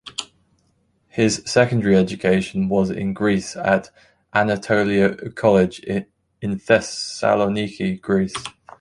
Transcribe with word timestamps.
His 1.09 1.43
secondary 1.45 1.95
education 1.95 2.69
was 2.69 2.89
in 2.89 3.13
Greece 3.13 3.55
at 3.55 3.91
Anatolia 4.33 5.29
College 5.33 5.77
in 5.77 6.07
Thessaloniki, 6.43 8.01
Greece. 8.01 8.33